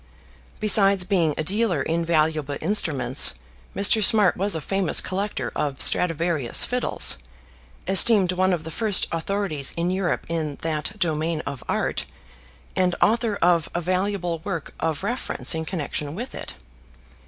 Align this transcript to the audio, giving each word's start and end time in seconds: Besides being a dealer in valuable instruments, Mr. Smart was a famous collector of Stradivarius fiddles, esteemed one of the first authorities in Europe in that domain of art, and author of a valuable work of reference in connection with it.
Besides 0.59 1.03
being 1.03 1.35
a 1.37 1.43
dealer 1.43 1.83
in 1.83 2.03
valuable 2.03 2.57
instruments, 2.59 3.35
Mr. 3.75 4.03
Smart 4.03 4.35
was 4.35 4.55
a 4.55 4.59
famous 4.59 4.99
collector 4.99 5.51
of 5.55 5.79
Stradivarius 5.79 6.65
fiddles, 6.65 7.19
esteemed 7.87 8.31
one 8.31 8.51
of 8.51 8.63
the 8.63 8.71
first 8.71 9.05
authorities 9.11 9.75
in 9.77 9.91
Europe 9.91 10.25
in 10.27 10.55
that 10.63 10.97
domain 10.97 11.41
of 11.41 11.63
art, 11.69 12.07
and 12.75 12.95
author 12.99 13.35
of 13.43 13.69
a 13.75 13.81
valuable 13.81 14.39
work 14.39 14.73
of 14.79 15.03
reference 15.03 15.53
in 15.53 15.65
connection 15.65 16.15
with 16.15 16.33
it. 16.33 16.55